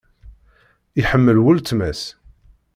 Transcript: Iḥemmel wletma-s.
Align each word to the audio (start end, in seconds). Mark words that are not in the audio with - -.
Iḥemmel 1.01 1.37
wletma-s. 1.43 2.01